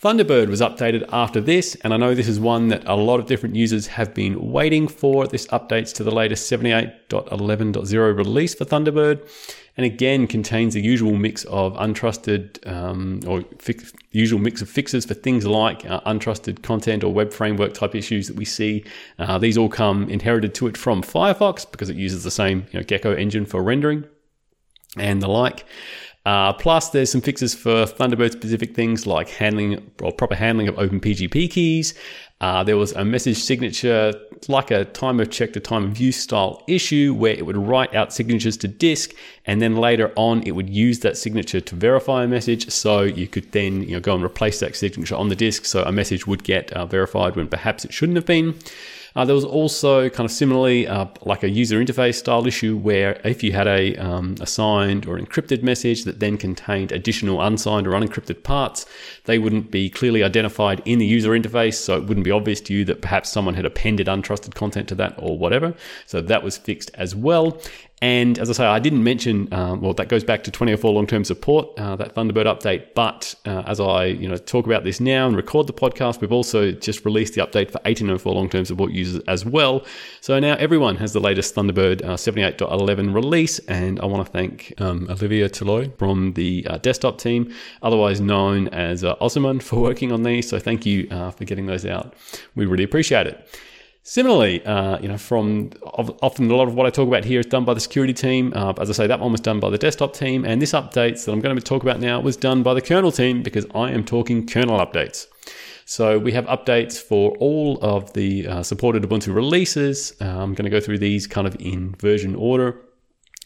Thunderbird 0.03 0.49
was 0.49 0.61
updated 0.61 1.09
after 1.13 1.41
this, 1.41 1.77
and 1.77 1.95
I 1.95 1.97
know 1.97 2.15
this 2.15 2.29
is 2.29 2.39
one 2.39 2.69
that 2.69 2.87
a 2.87 2.95
lot 2.95 3.21
of 3.21 3.27
different 3.27 3.55
users 3.55 3.87
have 3.87 4.13
been 4.13 4.53
waiting 4.53 4.87
for. 4.87 5.27
This 5.27 5.47
updates 5.47 5.95
to 5.95 6.05
the 6.05 6.11
latest 6.11 6.51
78.11.0 6.51 8.17
release 8.17 8.55
for 8.55 8.65
Thunderbird, 8.65 9.27
and 9.77 9.87
again 9.87 10.27
contains 10.27 10.75
the 10.75 10.83
usual 10.83 11.15
mix 11.15 11.45
of 11.45 11.75
untrusted 11.75 12.67
um, 12.71 13.21
or 13.27 13.45
fix, 13.59 13.93
usual 14.11 14.41
mix 14.41 14.61
of 14.61 14.69
fixes 14.69 15.07
for 15.07 15.15
things 15.15 15.47
like 15.47 15.87
uh, 15.87 16.01
untrusted 16.01 16.63
content 16.63 17.03
or 17.03 17.13
web 17.13 17.33
framework 17.33 17.73
type 17.73 17.95
issues 17.95 18.27
that 18.27 18.37
we 18.37 18.45
see. 18.45 18.85
Uh, 19.19 19.39
these 19.39 19.57
all 19.57 19.69
come 19.69 20.09
inherited 20.11 20.55
to 20.55 20.67
it 20.67 20.77
from 20.77 21.03
Firefox 21.03 21.71
because 21.71 21.89
it 21.89 21.97
uses 21.97 22.25
the 22.25 22.31
same 22.31 22.67
you 22.73 22.81
know, 22.81 22.85
Gecko 22.85 23.15
engine 23.15 23.47
for 23.47 23.63
rendering 23.63 24.05
and 24.97 25.23
the 25.23 25.29
like. 25.29 25.65
Uh, 26.25 26.55
plus, 26.55 26.89
there's 26.91 27.13
some 27.13 27.21
fixes 27.21 27.55
for 27.55 27.85
Thunderbird 27.85 28.33
specific 28.33 28.75
things 28.75 29.07
like 29.07 29.29
handling 29.29 29.91
or 30.01 30.11
proper 30.11 30.35
handling 30.35 30.69
of 30.69 30.77
OpenPGP 30.77 31.51
keys. 31.51 31.93
Uh, 32.41 32.65
there 32.65 32.77
was 32.77 32.93
a 32.93 33.05
message 33.05 33.39
signature, 33.39 34.13
like 34.49 34.71
a 34.71 34.87
time 34.87 35.21
of 35.21 35.31
check 35.31 35.53
to 35.53 35.61
time 35.61 35.85
of 35.85 35.99
use 35.99 36.17
style 36.17 36.63
issue, 36.67 37.15
where 37.15 37.33
it 37.33 37.45
would 37.45 37.57
write 37.57 37.95
out 37.95 38.13
signatures 38.13 38.57
to 38.57 38.69
disk, 38.69 39.13
and 39.47 39.61
then 39.61 39.77
later 39.77 40.13
on 40.17 40.43
it 40.43 40.53
would 40.53 40.69
use 40.69 41.01
that 41.01 41.17
signature 41.17 41.61
to 41.61 41.75
verify 41.75 42.25
a 42.25 42.27
message. 42.27 42.71
So 42.71 43.03
you 43.03 43.29
could 43.29 43.53
then 43.53 43.83
you 43.83 43.93
know 43.93 44.01
go 44.01 44.15
and 44.15 44.25
replace 44.25 44.61
that 44.61 44.77
signature 44.77 45.17
on 45.17 45.29
the 45.29 45.37
disk, 45.37 45.67
so 45.67 45.83
a 45.83 45.93
message 45.93 46.27
would 46.27 46.43
get 46.43 46.73
uh, 46.73 46.87
verified 46.87 47.37
when 47.37 47.49
perhaps 47.49 47.85
it 47.85 47.93
shouldn't 47.93 48.17
have 48.17 48.27
been. 48.27 48.55
Uh, 49.17 49.25
there 49.25 49.35
was 49.35 49.45
also 49.45 50.09
kind 50.11 50.25
of 50.25 50.33
similarly 50.33 50.89
uh, 50.89 51.07
like 51.23 51.43
a 51.45 51.49
user 51.49 51.79
interface 51.79 52.17
style 52.17 52.47
issue 52.47 52.77
where 52.77 53.21
if 53.25 53.43
you 53.43 53.53
had 53.53 53.69
a, 53.69 53.95
um, 53.97 54.35
a 54.41 54.47
signed 54.47 55.07
or 55.07 55.19
encrypted 55.19 55.63
message 55.63 56.05
that 56.05 56.19
then 56.19 56.37
contained 56.37 56.91
additional 56.91 57.41
unsigned 57.41 57.87
or 57.87 57.93
unencrypted 57.93 58.43
parts, 58.43 58.87
they 59.25 59.39
wouldn't 59.39 59.71
be 59.71 59.89
clearly 59.89 60.25
identified 60.25 60.83
in 60.85 60.99
the 60.99 61.07
user 61.07 61.31
interface. 61.31 61.75
So 61.75 61.97
it 61.97 62.05
wouldn't 62.05 62.25
be 62.25 62.33
obvious 62.33 62.61
to 62.63 62.75
you 62.75 62.85
that 62.87 63.03
perhaps 63.03 63.31
someone 63.31 63.55
had 63.55 63.65
appended 63.65 64.09
untrusted 64.09 64.55
content 64.55 64.89
to 64.89 64.95
that 64.97 65.15
or 65.19 65.39
whatever. 65.39 65.75
So 66.07 66.21
that 66.21 66.43
was 66.43 66.59
fixed 66.59 66.91
as 66.95 67.15
well. 67.15 67.61
And 68.03 68.39
as 68.39 68.51
I 68.51 68.53
say, 68.53 68.67
I 68.67 68.81
didn't 68.81 69.03
mention, 69.03 69.49
um, 69.53 69.81
well, 69.81 69.95
that 69.95 70.09
goes 70.09 70.25
back 70.25 70.45
to 70.45 70.51
2004 70.51 70.93
long-term 70.93 71.25
support, 71.25 71.69
uh, 71.79 71.97
that 71.97 72.15
Thunderbird 72.15 72.45
update. 72.45 72.89
But 72.95 73.35
uh, 73.47 73.63
as 73.67 73.81
I, 73.81 74.07
you 74.07 74.29
know, 74.29 74.37
talk 74.37 74.67
about 74.67 74.85
this 74.85 75.01
now 75.01 75.27
and 75.27 75.37
record 75.37 75.67
the 75.69 75.73
podcast, 75.73 76.21
we've 76.21 76.33
also 76.33 76.71
just 76.73 77.05
released 77.05 77.35
the 77.35 77.41
update 77.41 77.71
for 77.71 77.79
1804 77.85 78.35
long-term 78.35 78.65
support 78.65 78.93
users 78.93 79.23
as 79.27 79.47
well. 79.47 79.87
So 80.21 80.39
now 80.39 80.55
everyone 80.57 80.97
has 80.97 81.13
the 81.13 81.21
latest 81.21 81.55
Thunderbird 81.55 82.05
uh, 82.05 82.15
78.11 82.15 83.15
release, 83.15 83.59
and 83.61 84.01
I 84.01 84.07
want 84.07 84.27
to 84.27 84.31
thank 84.31 84.75
um, 84.79 85.07
Olivier 85.09 85.49
Tilloy 85.49 85.91
from 85.97 86.35
the 86.35 86.67
uh, 86.69 86.79
desktop 86.79 87.19
team, 87.19 87.55
otherwise 87.83 88.21
known 88.21 88.69
as 88.69 89.05
uh, 89.05 89.15
for 89.61 89.81
working 89.81 90.13
on 90.13 90.25
these. 90.25 90.49
So 90.49 90.59
thank 90.59 90.85
you 90.85 91.09
uh, 91.11 91.31
for 91.31 91.45
getting 91.45 91.67
those 91.67 91.87
out. 91.87 92.15
We 92.55 92.67
really 92.67 92.85
appreciate 92.85 93.27
it. 93.27 93.49
Similarly, 94.07 94.63
uh, 94.67 94.99
you 95.01 95.09
know, 95.09 95.17
from 95.17 95.71
often 95.83 96.51
a 96.51 96.55
lot 96.55 96.69
of 96.69 96.75
what 96.75 96.85
I 96.85 96.91
talk 96.91 97.09
about 97.09 97.25
here 97.25 97.41
is 97.41 97.47
done 97.47 97.65
by 97.65 97.73
the 97.73 97.81
security 97.81 98.13
team. 98.13 98.53
Uh, 98.55 98.75
as 98.79 98.91
I 98.91 98.93
say, 98.93 99.07
that 99.07 99.19
one 99.19 99.33
was 99.33 99.41
done 99.41 99.61
by 99.61 99.71
the 99.71 99.79
desktop 99.79 100.13
team, 100.13 100.45
and 100.45 100.61
this 100.61 100.73
updates 100.73 101.25
that 101.25 101.33
I'm 101.33 101.41
going 101.41 101.57
to 101.57 101.63
talk 101.63 101.83
about 101.83 102.01
now 102.01 102.21
was 102.21 102.37
done 102.37 102.63
by 102.63 102.75
the 102.75 102.83
kernel 102.83 103.11
team 103.11 103.43
because 103.43 103.65
I 103.75 103.93
am 103.93 104.05
talking 104.05 104.47
kernel 104.47 104.79
updates. 104.79 105.27
So 105.87 106.19
we 106.19 106.33
have 106.33 106.45
updates 106.47 107.01
for 107.01 107.35
all 107.39 107.79
of 107.81 108.13
the 108.13 108.47
uh, 108.47 108.63
supported 108.63 109.03
Ubuntu 109.05 109.35
releases. 109.35 110.13
Uh, 110.21 110.27
I'm 110.27 110.53
going 110.53 110.65
to 110.65 110.71
go 110.71 110.81
through 110.81 110.99
these 110.99 111.27
kind 111.27 111.47
of 111.47 111.57
in 111.59 111.95
version 111.95 112.35
order. 112.35 112.83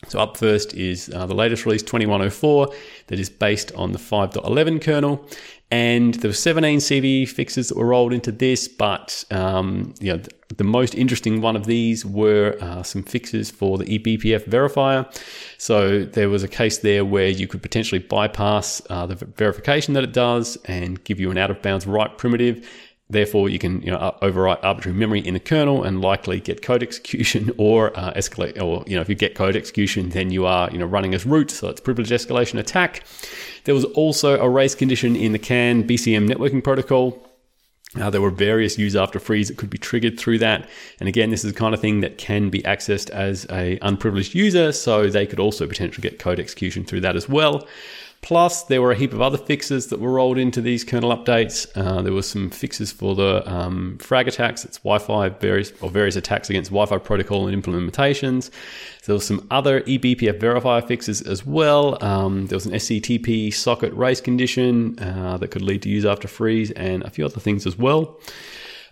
So 0.08 0.18
up 0.18 0.36
first 0.36 0.74
is 0.74 1.08
uh, 1.14 1.26
the 1.26 1.34
latest 1.34 1.66
release 1.66 1.82
2104 1.82 2.72
that 3.08 3.18
is 3.20 3.30
based 3.30 3.72
on 3.76 3.92
the 3.92 3.98
5.11 3.98 4.82
kernel. 4.82 5.24
And 5.70 6.14
there 6.14 6.30
were 6.30 6.34
17 6.34 6.78
CVE 6.78 7.28
fixes 7.28 7.68
that 7.68 7.76
were 7.76 7.86
rolled 7.86 8.12
into 8.12 8.32
this, 8.32 8.66
but 8.68 9.24
um, 9.30 9.94
you 10.00 10.16
know, 10.16 10.22
the 10.56 10.64
most 10.64 10.94
interesting 10.94 11.40
one 11.42 11.56
of 11.56 11.66
these 11.66 12.06
were 12.06 12.56
uh, 12.60 12.82
some 12.82 13.02
fixes 13.02 13.50
for 13.50 13.76
the 13.76 13.98
eBPF 13.98 14.48
verifier. 14.48 15.06
So 15.58 16.04
there 16.04 16.30
was 16.30 16.42
a 16.42 16.48
case 16.48 16.78
there 16.78 17.04
where 17.04 17.28
you 17.28 17.46
could 17.46 17.60
potentially 17.60 17.98
bypass 17.98 18.80
uh, 18.88 19.06
the 19.06 19.14
verification 19.14 19.94
that 19.94 20.04
it 20.04 20.12
does 20.12 20.56
and 20.64 21.02
give 21.04 21.20
you 21.20 21.30
an 21.30 21.36
out 21.36 21.50
of 21.50 21.60
bounds 21.60 21.86
write 21.86 22.16
primitive. 22.16 22.66
Therefore, 23.10 23.48
you 23.48 23.58
can 23.58 23.80
you 23.80 23.90
know, 23.90 24.14
overwrite 24.22 24.60
arbitrary 24.62 24.96
memory 24.96 25.20
in 25.20 25.32
the 25.32 25.40
kernel 25.40 25.82
and 25.82 26.02
likely 26.02 26.40
get 26.40 26.60
code 26.60 26.82
execution 26.82 27.50
or 27.58 27.98
uh, 27.98 28.12
escalate. 28.14 28.60
Or 28.60 28.84
you 28.86 28.96
know, 28.96 29.02
if 29.02 29.08
you 29.08 29.14
get 29.14 29.34
code 29.34 29.56
execution, 29.56 30.10
then 30.10 30.30
you 30.30 30.46
are 30.46 30.70
you 30.70 30.78
know 30.78 30.86
running 30.86 31.14
as 31.14 31.24
root, 31.24 31.50
so 31.50 31.68
it's 31.68 31.80
privilege 31.80 32.10
escalation 32.10 32.58
attack. 32.58 33.04
There 33.64 33.74
was 33.74 33.84
also 33.84 34.38
a 34.40 34.48
race 34.48 34.74
condition 34.74 35.16
in 35.16 35.32
the 35.32 35.38
CAN 35.38 35.84
BCM 35.84 36.28
networking 36.28 36.62
protocol. 36.62 37.27
Uh, 37.96 38.10
there 38.10 38.20
were 38.20 38.30
various 38.30 38.76
use 38.78 38.94
after 38.94 39.18
frees 39.18 39.48
that 39.48 39.56
could 39.56 39.70
be 39.70 39.78
triggered 39.78 40.20
through 40.20 40.38
that. 40.38 40.68
And 41.00 41.08
again, 41.08 41.30
this 41.30 41.42
is 41.44 41.52
the 41.52 41.58
kind 41.58 41.74
of 41.74 41.80
thing 41.80 42.00
that 42.00 42.18
can 42.18 42.50
be 42.50 42.60
accessed 42.62 43.08
as 43.10 43.46
a 43.50 43.78
unprivileged 43.80 44.34
user, 44.34 44.72
so 44.72 45.08
they 45.08 45.26
could 45.26 45.40
also 45.40 45.66
potentially 45.66 46.02
get 46.02 46.18
code 46.18 46.38
execution 46.38 46.84
through 46.84 47.00
that 47.00 47.16
as 47.16 47.28
well. 47.28 47.66
Plus, 48.20 48.64
there 48.64 48.82
were 48.82 48.92
a 48.92 48.96
heap 48.96 49.12
of 49.12 49.22
other 49.22 49.38
fixes 49.38 49.86
that 49.86 50.00
were 50.00 50.12
rolled 50.12 50.38
into 50.38 50.60
these 50.60 50.84
kernel 50.84 51.16
updates. 51.16 51.66
Uh, 51.74 52.02
there 52.02 52.12
were 52.12 52.22
some 52.22 52.50
fixes 52.50 52.90
for 52.92 53.14
the 53.14 53.42
um, 53.50 53.96
FragAttacks, 54.00 54.64
it's 54.64 54.78
Wi-Fi 54.78 55.28
various 55.30 55.72
or 55.80 55.88
various 55.88 56.16
attacks 56.16 56.50
against 56.50 56.70
Wi-Fi 56.70 56.98
protocol 56.98 57.46
and 57.46 57.62
implementations. 57.62 58.50
There 59.06 59.14
were 59.14 59.20
some 59.20 59.46
other 59.50 59.80
eBPF 59.82 60.38
verifier 60.40 60.86
fixes 60.86 61.22
as 61.22 61.46
well. 61.46 62.02
Um, 62.04 62.46
there 62.46 62.56
was 62.56 62.66
an 62.66 62.72
SCTP 62.72 63.54
socket 63.54 63.94
race 63.94 64.20
condition 64.20 64.98
uh, 64.98 65.38
that 65.38 65.48
could 65.48 65.62
lead 65.62 65.82
to 65.82 65.88
use 65.88 66.04
after 66.04 66.28
freeze, 66.28 66.70
and 66.72 67.04
a 67.04 67.10
few 67.10 67.24
other 67.24 67.40
things 67.40 67.66
as 67.66 67.78
well. 67.78 68.20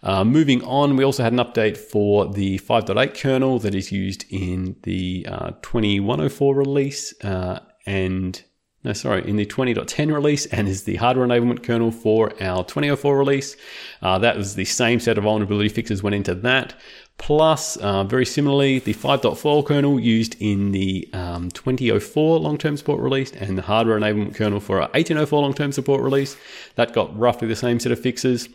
Uh, 0.03 0.25
moving 0.25 0.63
on, 0.63 0.97
we 0.97 1.05
also 1.05 1.23
had 1.23 1.33
an 1.33 1.41
update 1.41 1.77
for 1.77 2.33
the 2.33 2.59
5.8 2.61 3.19
kernel 3.19 3.59
that 3.59 3.75
is 3.75 3.91
used 3.91 4.25
in 4.31 4.77
the 4.85 5.27
uh, 5.29 5.51
2104 5.63 6.55
release 6.55 7.13
uh, 7.25 7.59
and 7.87 8.45
no, 8.85 8.93
sorry, 8.93 9.29
in 9.29 9.35
the 9.37 9.47
20.10 9.47 10.15
release 10.15 10.47
and 10.47 10.69
is 10.69 10.85
the 10.85 10.97
hardware 10.97 11.27
enablement 11.27 11.65
kernel 11.65 11.91
for 11.91 12.33
our 12.41 12.65
2004 12.65 13.19
release. 13.19 13.57
Uh, 14.01 14.19
that 14.19 14.37
was 14.37 14.55
the 14.55 14.65
same 14.65 15.01
set 15.01 15.19
of 15.19 15.25
vulnerability 15.25 15.69
fixes 15.69 16.03
went 16.03 16.15
into 16.15 16.35
that. 16.37 16.75
Plus, 17.19 17.77
uh, 17.79 18.05
very 18.05 18.27
similarly, 18.27 18.79
the 18.79 18.95
5.4 18.95 19.67
kernel 19.67 19.99
used 19.99 20.37
in 20.39 20.73
the 20.73 21.09
um, 21.15 21.51
2004 21.51 22.39
long 22.39 22.59
term 22.59 22.77
support 22.77 23.01
release 23.01 23.33
and 23.33 23.57
the 23.57 23.63
hardware 23.63 23.99
enablement 23.99 24.35
kernel 24.35 24.61
for 24.61 24.77
our 24.77 24.89
1804 24.91 25.43
long 25.43 25.55
term 25.55 25.73
support 25.73 26.03
release. 26.03 26.37
That 26.77 26.93
got 26.93 27.17
roughly 27.19 27.49
the 27.49 27.57
same 27.57 27.81
set 27.81 27.91
of 27.91 27.99
fixes, 27.99 28.51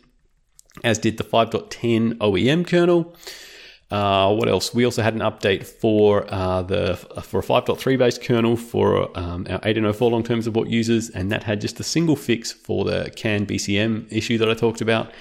as 0.83 0.99
did 0.99 1.17
the 1.17 1.23
5.10 1.23 2.13
OEM 2.19 2.65
kernel. 2.67 3.15
Uh, 3.91 4.33
what 4.33 4.47
else? 4.47 4.73
We 4.73 4.85
also 4.85 5.03
had 5.03 5.13
an 5.13 5.19
update 5.19 5.65
for 5.65 6.25
uh, 6.33 6.61
the 6.61 6.95
for 6.95 7.41
a 7.41 7.43
5.3 7.43 7.97
based 7.97 8.23
kernel 8.23 8.55
for 8.55 9.15
um, 9.17 9.45
our 9.49 9.59
1804 9.59 10.11
long 10.11 10.23
term 10.23 10.41
support 10.41 10.69
users, 10.69 11.09
and 11.09 11.29
that 11.31 11.43
had 11.43 11.59
just 11.59 11.79
a 11.81 11.83
single 11.83 12.15
fix 12.15 12.53
for 12.53 12.85
the 12.85 13.11
CAN 13.15 13.45
BCM 13.45 14.07
issue 14.09 14.37
that 14.37 14.49
I 14.49 14.53
talked 14.53 14.79
about. 14.79 15.11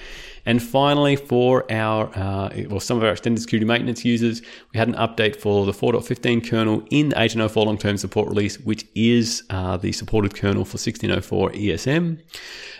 And 0.45 0.61
finally, 0.61 1.15
for 1.15 1.71
our 1.71 2.09
uh, 2.17 2.49
well, 2.69 2.79
some 2.79 2.97
of 2.97 3.03
our 3.03 3.11
extended 3.11 3.41
security 3.41 3.65
maintenance 3.65 4.03
users, 4.03 4.41
we 4.73 4.77
had 4.77 4.87
an 4.87 4.95
update 4.95 5.35
for 5.35 5.65
the 5.65 5.71
4.15 5.71 6.49
kernel 6.49 6.83
in 6.89 7.09
the 7.09 7.15
1804 7.15 7.65
long 7.65 7.77
term 7.77 7.97
support 7.97 8.27
release, 8.29 8.59
which 8.59 8.85
is 8.95 9.43
uh, 9.49 9.77
the 9.77 9.91
supported 9.91 10.35
kernel 10.35 10.65
for 10.65 10.77
1604 10.77 11.51
ESM. 11.51 12.19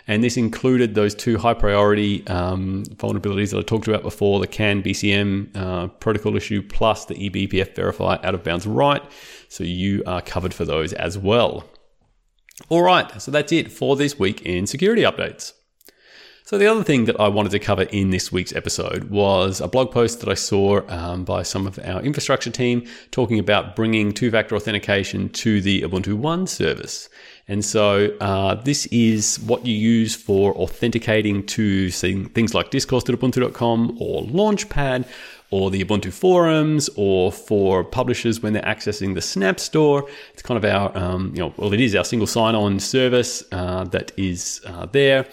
And 0.08 0.24
this 0.24 0.38
included 0.38 0.96
those 0.96 1.14
two 1.14 1.38
high 1.38 1.54
priority 1.54 2.26
um, 2.28 2.84
vulnerabilities 2.96 3.52
that 3.52 3.60
I 3.60 3.62
talked 3.62 3.88
about 3.88 4.02
before 4.02 4.40
the 4.40 4.48
CAN 4.48 4.82
BCM 4.82 5.56
uh, 5.56 5.88
protocol 5.88 6.36
issue 6.36 6.62
plus 6.64 7.06
the 7.06 7.16
eBPF 7.16 7.76
verify 7.76 8.18
out 8.24 8.34
of 8.34 8.44
bounds 8.44 8.66
write. 8.66 9.04
So 9.48 9.64
you 9.64 10.04
are 10.08 10.22
covered 10.22 10.54
for 10.54 10.66
those 10.66 10.94
as 10.94 11.18
well. 11.18 11.66
All 12.70 12.84
right, 12.84 13.22
so 13.22 13.32
that's 13.32 13.52
it 13.52 13.72
for 13.72 13.96
this 13.96 14.20
week 14.20 14.42
in 14.42 14.68
security 14.68 15.02
updates. 15.02 15.54
So, 16.52 16.58
the 16.58 16.68
other 16.68 16.84
thing 16.84 17.06
that 17.06 17.18
I 17.18 17.30
wanted 17.30 17.54
to 17.54 17.60
cover 17.60 17.84
in 17.84 18.10
this 18.10 18.30
week's 18.30 18.54
episode 18.54 19.06
was 19.06 19.62
a 19.62 19.70
blog 19.70 19.90
post 19.90 20.20
that 20.20 20.28
I 20.28 20.34
saw 20.34 20.82
um, 20.90 21.24
by 21.24 21.44
some 21.44 21.66
of 21.66 21.80
our 21.80 22.02
infrastructure 22.02 22.50
team 22.50 22.86
talking 23.10 23.40
about 23.40 23.74
bringing 23.74 24.12
two 24.12 24.30
factor 24.32 24.58
authentication 24.58 25.30
to 25.30 25.62
the 25.62 25.84
Ubuntu 25.84 26.16
One 26.16 26.48
service. 26.48 27.08
And 27.48 27.64
so, 27.64 28.18
uh, 28.20 28.56
this 28.56 28.86
is 28.88 29.40
what 29.40 29.66
you 29.66 29.74
use 29.74 30.14
for 30.14 30.54
authenticating 30.56 31.46
to 31.46 31.90
things 31.90 32.54
like 32.54 32.70
discourse.ubuntu.com 32.70 33.98
or 34.02 34.24
Launchpad 34.24 35.08
or 35.52 35.70
the 35.70 35.84
Ubuntu 35.84 36.12
forums 36.12 36.90
or 36.96 37.32
for 37.32 37.84
publishers 37.84 38.42
when 38.42 38.54
they're 38.54 38.62
accessing 38.64 39.14
the 39.14 39.22
Snap 39.22 39.60
store. 39.60 40.10
It's 40.34 40.42
kind 40.42 40.58
of 40.58 40.66
our, 40.66 40.98
um, 40.98 41.32
you 41.36 41.42
know, 41.42 41.54
well, 41.58 41.74
it 41.74 41.82
is 41.82 41.94
our 41.96 42.06
single 42.06 42.28
sign 42.28 42.56
on 42.56 42.80
service 42.80 43.44
uh, 43.52 43.84
that 43.86 44.14
is 44.18 44.62
uh, 44.66 44.88
there. 44.88 45.28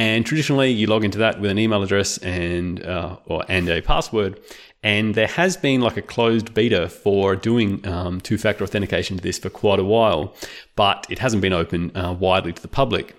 And 0.00 0.24
traditionally, 0.24 0.70
you 0.70 0.86
log 0.86 1.04
into 1.04 1.18
that 1.18 1.42
with 1.42 1.50
an 1.50 1.58
email 1.58 1.82
address 1.82 2.16
and 2.16 2.82
uh, 2.82 3.16
or 3.26 3.44
and 3.48 3.68
a 3.68 3.82
password. 3.82 4.40
And 4.82 5.14
there 5.14 5.26
has 5.26 5.58
been 5.58 5.82
like 5.82 5.98
a 5.98 6.02
closed 6.02 6.54
beta 6.54 6.88
for 6.88 7.36
doing 7.36 7.86
um, 7.86 8.18
two-factor 8.18 8.64
authentication 8.64 9.18
to 9.18 9.22
this 9.22 9.38
for 9.38 9.50
quite 9.50 9.78
a 9.78 9.84
while, 9.84 10.34
but 10.74 11.06
it 11.10 11.18
hasn't 11.18 11.42
been 11.42 11.52
open 11.52 11.94
uh, 11.94 12.14
widely 12.14 12.54
to 12.54 12.62
the 12.62 12.66
public. 12.66 13.14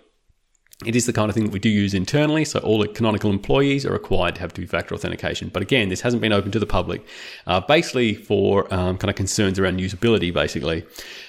It 0.84 0.96
is 0.96 1.06
the 1.06 1.14
kind 1.14 1.30
of 1.30 1.36
thing 1.36 1.44
that 1.46 1.54
we 1.54 1.60
do 1.60 1.70
use 1.70 1.94
internally, 1.94 2.44
so 2.44 2.60
all 2.60 2.80
the 2.80 2.88
canonical 2.88 3.30
employees 3.30 3.86
are 3.86 3.94
required 3.94 4.34
to 4.36 4.42
have 4.42 4.52
two-factor 4.52 4.96
authentication. 4.96 5.50
But 5.50 5.62
again, 5.62 5.90
this 5.90 6.02
hasn't 6.02 6.24
been 6.24 6.34
open 6.34 6.52
to 6.54 6.60
the 6.60 6.66
public, 6.66 7.06
uh, 7.46 7.60
basically 7.60 8.16
for 8.16 8.72
um, 8.74 8.98
kind 8.98 9.10
of 9.10 9.16
concerns 9.16 9.60
around 9.60 9.80
usability, 9.80 10.34
basically. 10.34 10.84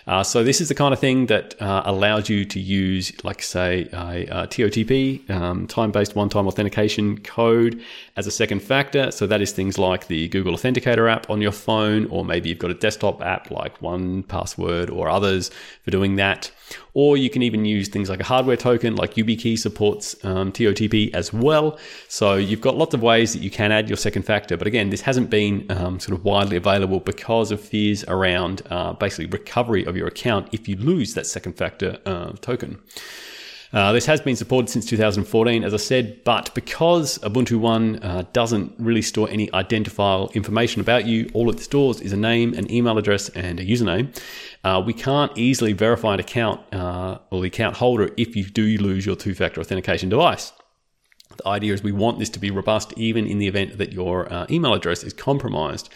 Uh, 0.06 0.22
so 0.22 0.42
this 0.42 0.62
is 0.62 0.68
the 0.68 0.74
kind 0.74 0.94
of 0.94 0.98
thing 0.98 1.26
that 1.26 1.60
uh, 1.60 1.82
allows 1.84 2.30
you 2.30 2.46
to 2.46 2.58
use, 2.58 3.12
like 3.24 3.42
say, 3.42 3.88
a, 3.92 4.24
a 4.44 4.46
TOTP, 4.46 5.28
um, 5.30 5.66
time-based 5.66 6.16
one-time 6.16 6.48
authentication 6.48 7.18
code 7.18 7.82
as 8.16 8.26
a 8.26 8.30
second 8.30 8.62
factor. 8.62 9.10
So 9.10 9.26
that 9.26 9.42
is 9.42 9.52
things 9.52 9.78
like 9.78 10.06
the 10.06 10.28
Google 10.28 10.54
Authenticator 10.54 11.12
app 11.12 11.28
on 11.28 11.42
your 11.42 11.52
phone, 11.52 12.06
or 12.06 12.24
maybe 12.24 12.48
you've 12.48 12.58
got 12.58 12.70
a 12.70 12.74
desktop 12.74 13.20
app 13.20 13.50
like 13.50 13.80
1Password 13.80 14.90
or 14.90 15.10
others 15.10 15.50
for 15.84 15.90
doing 15.90 16.16
that. 16.16 16.50
Or 16.94 17.16
you 17.16 17.30
can 17.30 17.42
even 17.42 17.64
use 17.64 17.88
things 17.88 18.10
like 18.10 18.20
a 18.20 18.24
hardware 18.24 18.56
token, 18.56 18.96
like 18.96 19.14
YubiKey 19.14 19.58
supports 19.58 20.14
um, 20.24 20.52
TOTP 20.52 21.14
as 21.14 21.32
well. 21.32 21.78
So 22.08 22.34
you've 22.34 22.60
got 22.60 22.76
lots 22.76 22.92
of 22.92 23.02
ways 23.02 23.32
that 23.32 23.40
you 23.40 23.50
can 23.50 23.72
add 23.72 23.88
your 23.88 23.96
second 23.96 24.24
factor. 24.24 24.56
But 24.58 24.66
again, 24.66 24.90
this 24.90 25.00
hasn't 25.00 25.30
been 25.30 25.66
um, 25.70 26.00
sort 26.00 26.18
of 26.18 26.24
widely 26.24 26.56
available 26.56 27.00
because 27.00 27.50
of 27.50 27.60
fears 27.60 28.04
around 28.08 28.62
uh, 28.68 28.92
basically 28.92 29.26
recovery 29.26 29.84
of 29.84 29.96
your 29.96 30.06
account 30.06 30.48
if 30.52 30.68
you 30.68 30.76
lose 30.76 31.14
that 31.14 31.26
second 31.26 31.54
factor 31.54 31.98
uh, 32.04 32.32
token. 32.40 32.78
Uh, 33.72 33.90
this 33.90 34.04
has 34.04 34.20
been 34.20 34.36
supported 34.36 34.68
since 34.68 34.84
2014, 34.84 35.64
as 35.64 35.72
I 35.72 35.78
said, 35.78 36.22
but 36.24 36.54
because 36.54 37.18
Ubuntu 37.20 37.58
One 37.58 38.02
uh, 38.02 38.24
doesn't 38.34 38.74
really 38.78 39.00
store 39.00 39.30
any 39.30 39.50
identifiable 39.54 40.30
information 40.34 40.82
about 40.82 41.06
you, 41.06 41.30
all 41.32 41.48
it 41.48 41.58
stores 41.58 42.02
is 42.02 42.12
a 42.12 42.16
name, 42.16 42.52
an 42.52 42.70
email 42.70 42.98
address, 42.98 43.30
and 43.30 43.58
a 43.58 43.64
username. 43.64 44.14
Uh, 44.62 44.82
we 44.84 44.92
can't 44.92 45.32
easily 45.38 45.72
verify 45.72 46.14
an 46.14 46.20
account 46.20 46.60
uh, 46.74 47.18
or 47.30 47.40
the 47.40 47.46
account 47.46 47.76
holder 47.76 48.10
if 48.18 48.36
you 48.36 48.44
do 48.44 48.76
lose 48.76 49.06
your 49.06 49.16
two 49.16 49.34
factor 49.34 49.60
authentication 49.60 50.10
device. 50.10 50.52
The 51.38 51.48
idea 51.48 51.72
is 51.72 51.82
we 51.82 51.92
want 51.92 52.18
this 52.18 52.28
to 52.30 52.38
be 52.38 52.50
robust 52.50 52.92
even 52.98 53.26
in 53.26 53.38
the 53.38 53.48
event 53.48 53.78
that 53.78 53.90
your 53.90 54.30
uh, 54.30 54.46
email 54.50 54.74
address 54.74 55.02
is 55.02 55.14
compromised. 55.14 55.88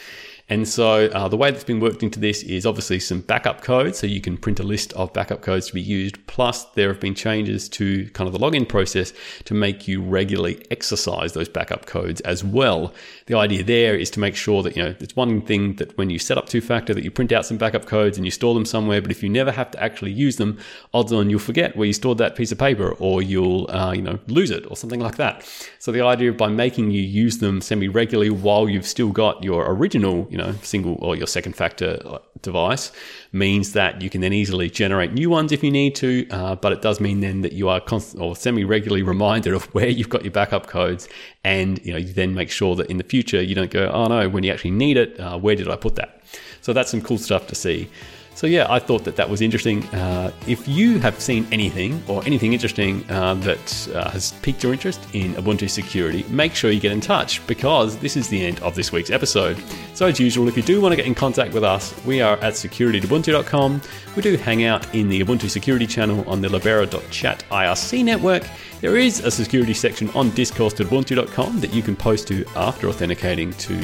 And 0.49 0.69
so 0.69 1.07
uh, 1.07 1.26
the 1.29 1.37
way 1.37 1.50
that's 1.50 1.65
been 1.65 1.81
worked 1.81 2.05
into 2.05 2.21
this 2.21 2.45
is 2.45 2.67
obviously 2.67 3.00
some 3.00 3.21
backup 3.21 3.62
codes. 3.62 3.99
So 3.99 4.07
you 4.07 4.21
can 4.21 4.37
print 4.37 4.61
a 4.61 4.62
list 4.62 4.93
of 4.93 5.12
backup 5.12 5.43
codes 5.43 5.67
to 5.67 5.75
be 5.75 5.81
used. 5.81 6.25
Plus, 6.29 6.65
there 6.75 6.88
have 6.88 7.00
been 7.00 7.17
changes 7.17 7.69
to 7.71 8.09
kind 8.11 8.29
of 8.29 8.33
the 8.33 8.38
login 8.38 8.69
process 8.69 9.12
to 9.45 9.55
make 9.55 9.88
you 9.88 10.00
regularly 10.00 10.65
exercise 10.71 11.33
those 11.33 11.49
backup 11.49 11.87
codes 11.87 12.21
as 12.21 12.45
well. 12.45 12.95
The 13.26 13.35
idea 13.35 13.65
there 13.65 13.97
is 13.97 14.09
to 14.11 14.21
make 14.21 14.37
sure 14.37 14.62
that, 14.62 14.76
you 14.76 14.85
know, 14.85 14.95
it's 15.00 15.17
one 15.17 15.43
thing 15.43 15.75
that 15.76 15.97
when 15.99 16.11
you 16.11 16.19
set 16.21 16.38
up 16.38 16.49
two 16.49 16.61
factor 16.61 16.95
that 16.95 17.03
you 17.03 17.11
print 17.11 17.33
out 17.33 17.45
some 17.45 17.57
backup 17.57 17.87
codes 17.87 18.17
and 18.17 18.25
you 18.25 18.31
store 18.31 18.55
them 18.55 18.65
somewhere. 18.65 19.03
But 19.03 19.11
if 19.11 19.25
you 19.25 19.29
never 19.29 19.50
have 19.50 19.73
to 19.73 19.83
actually 19.83 20.12
use 20.12 20.37
them, 20.37 20.59
odds 20.95 21.12
on 21.12 21.29
you'll 21.29 21.41
forget 21.41 21.76
where 21.76 21.88
you 21.88 21.93
stored 21.93 22.19
that 22.19 22.37
piece 22.37 22.53
of 22.53 22.59
paper 22.59 22.93
or 23.00 23.21
you'll, 23.21 23.69
uh, 23.73 23.93
you 23.93 24.03
know, 24.03 24.21
lose 24.29 24.53
it 24.53 24.65
or 24.71 24.76
something 24.76 25.00
like 25.00 25.17
that. 25.17 25.45
So 25.81 25.91
the 25.91 26.03
idea 26.03 26.33
by 26.33 26.49
making 26.49 26.93
you 26.93 27.03
use 27.03 27.38
them 27.38 27.61
semi 27.61 27.88
regularly 27.88 28.31
while 28.31 28.69
you've 28.69 28.87
still 28.87 29.11
got 29.11 29.43
your 29.43 29.69
original, 29.69 30.29
you 30.37 30.43
know, 30.43 30.52
single 30.61 30.99
or 31.00 31.16
your 31.16 31.26
second 31.26 31.55
factor 31.55 31.99
uh, 32.05 32.19
device 32.43 32.93
means 33.33 33.73
that 33.73 34.02
you 34.02 34.11
can 34.11 34.21
then 34.21 34.35
easily 34.35 34.69
generate 34.69 35.14
new 35.14 35.31
ones 35.31 35.50
if 35.50 35.64
you 35.64 35.71
need 35.71 35.95
to. 35.95 36.28
Uh, 36.28 36.55
but 36.57 36.73
it 36.73 36.83
does 36.83 37.00
mean 37.00 37.21
then 37.21 37.40
that 37.40 37.55
you 37.55 37.71
are 37.71 37.81
constant 37.81 38.23
or 38.23 38.37
semi 38.37 38.62
regularly 38.62 39.02
reminded 39.02 39.55
of 39.55 39.64
where 39.75 39.88
you've 39.88 40.11
got 40.11 40.25
your 40.25 40.33
backup 40.33 40.66
codes, 40.66 41.09
and 41.43 41.83
you 41.87 41.93
know 41.93 41.99
you 41.99 42.12
then 42.12 42.35
make 42.35 42.50
sure 42.50 42.76
that 42.76 42.90
in 42.90 42.99
the 42.99 43.05
future 43.05 43.40
you 43.40 43.55
don't 43.55 43.71
go, 43.71 43.88
oh 43.88 44.09
no, 44.09 44.28
when 44.28 44.45
you 44.45 44.52
actually 44.52 44.73
need 44.73 44.99
it, 44.99 45.19
uh, 45.19 45.38
where 45.38 45.57
did 45.57 45.71
I 45.71 45.76
put 45.76 45.95
that? 45.95 46.21
So 46.61 46.75
that's 46.75 46.90
some 46.90 47.00
cool 47.00 47.19
stuff 47.19 47.47
to 47.47 47.55
see. 47.55 47.88
So 48.37 48.47
yeah, 48.47 48.66
I 48.69 48.78
thought 48.78 49.05
that 49.05 49.16
that 49.16 49.31
was 49.31 49.40
interesting. 49.40 49.83
Uh, 49.95 50.31
if 50.47 50.69
you 50.69 50.99
have 51.00 51.19
seen 51.19 51.47
anything 51.50 52.02
or 52.07 52.23
anything 52.26 52.52
interesting 52.52 53.02
uh, 53.11 53.33
that 53.37 53.88
uh, 53.95 54.11
has 54.11 54.33
piqued 54.43 54.62
your 54.62 54.75
interest 54.75 55.00
in 55.14 55.33
Ubuntu 55.37 55.71
security, 55.71 56.23
make 56.28 56.55
sure 56.55 56.71
you 56.71 56.78
get 56.78 56.93
in 56.93 57.00
touch 57.00 57.45
because 57.47 57.97
this 57.97 58.14
is 58.14 58.28
the 58.28 58.45
end 58.45 58.61
of 58.61 58.75
this 58.75 58.93
week's 58.93 59.09
episode. 59.09 59.57
So 59.95 60.07
as 60.07 60.21
usual, 60.21 60.49
if 60.49 60.57
you 60.57 60.62
do 60.62 60.83
want 60.83 60.93
to 60.93 60.97
get 60.97 61.07
in 61.07 61.14
contact 61.14 61.55
with 61.55 61.64
us, 61.64 61.95
we 62.05 62.21
are 62.21 62.37
at 62.43 62.57
security.ubuntu.com. 62.57 63.81
We 64.14 64.21
do 64.21 64.37
hang 64.37 64.64
out 64.64 64.95
in 64.95 65.09
the 65.09 65.19
Ubuntu 65.25 65.49
security 65.49 65.87
channel 65.87 66.23
on 66.28 66.43
the 66.43 66.50
libera.chat 66.50 67.43
IRC 67.50 68.05
network. 68.05 68.47
There 68.83 68.99
is 68.99 69.21
a 69.21 69.31
security 69.31 69.73
section 69.73 70.11
on 70.11 70.28
discourse.ubuntu.com 70.31 71.61
that 71.61 71.73
you 71.73 71.83
can 71.83 71.97
post 71.97 72.28
to 72.28 72.45
after 72.55 72.88
authenticating 72.88 73.55
to 73.55 73.75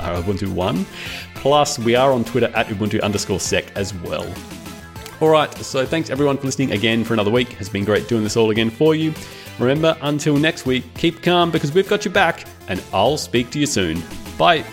our 0.00 0.20
Ubuntu 0.22 0.52
One. 0.52 0.84
Plus, 1.36 1.78
we 1.78 1.94
are 1.94 2.12
on 2.12 2.24
Twitter 2.24 2.50
at 2.54 2.66
Ubuntu 2.66 3.00
underscore 3.02 3.38
sec 3.38 3.74
as 3.76 3.94
well. 3.94 3.99
All 5.20 5.28
right, 5.28 5.52
so 5.58 5.84
thanks 5.84 6.08
everyone 6.08 6.38
for 6.38 6.46
listening 6.46 6.72
again 6.72 7.04
for 7.04 7.12
another 7.12 7.30
week. 7.30 7.52
It 7.52 7.58
has 7.58 7.68
been 7.68 7.84
great 7.84 8.08
doing 8.08 8.22
this 8.22 8.36
all 8.36 8.50
again 8.50 8.70
for 8.70 8.94
you. 8.94 9.12
Remember, 9.58 9.96
until 10.00 10.36
next 10.36 10.64
week, 10.64 10.94
keep 10.94 11.22
calm 11.22 11.50
because 11.50 11.72
we've 11.72 11.88
got 11.88 12.04
your 12.04 12.14
back, 12.14 12.46
and 12.68 12.82
I'll 12.92 13.18
speak 13.18 13.50
to 13.50 13.58
you 13.58 13.66
soon. 13.66 14.02
Bye. 14.38 14.64